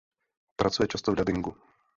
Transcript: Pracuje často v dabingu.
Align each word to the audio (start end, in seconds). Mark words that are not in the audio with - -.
Pracuje 0.55 0.87
často 0.87 1.11
v 1.11 1.15
dabingu. 1.15 1.57